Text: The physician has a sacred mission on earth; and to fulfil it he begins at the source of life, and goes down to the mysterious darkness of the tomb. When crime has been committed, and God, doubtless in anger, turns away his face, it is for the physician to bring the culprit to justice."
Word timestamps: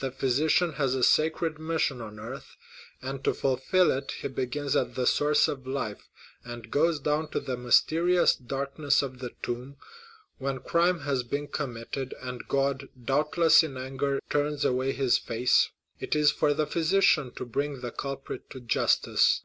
The 0.00 0.10
physician 0.10 0.72
has 0.72 0.96
a 0.96 1.04
sacred 1.04 1.60
mission 1.60 2.00
on 2.00 2.18
earth; 2.18 2.56
and 3.00 3.22
to 3.22 3.32
fulfil 3.32 3.92
it 3.92 4.10
he 4.20 4.26
begins 4.26 4.74
at 4.74 4.96
the 4.96 5.06
source 5.06 5.46
of 5.46 5.64
life, 5.64 6.08
and 6.42 6.72
goes 6.72 6.98
down 6.98 7.30
to 7.30 7.38
the 7.38 7.56
mysterious 7.56 8.34
darkness 8.34 9.00
of 9.00 9.20
the 9.20 9.30
tomb. 9.44 9.76
When 10.38 10.58
crime 10.58 11.02
has 11.02 11.22
been 11.22 11.46
committed, 11.46 12.16
and 12.20 12.48
God, 12.48 12.88
doubtless 13.00 13.62
in 13.62 13.76
anger, 13.76 14.18
turns 14.28 14.64
away 14.64 14.90
his 14.90 15.18
face, 15.18 15.70
it 16.00 16.16
is 16.16 16.32
for 16.32 16.52
the 16.52 16.66
physician 16.66 17.32
to 17.36 17.46
bring 17.46 17.80
the 17.80 17.92
culprit 17.92 18.50
to 18.50 18.58
justice." 18.60 19.42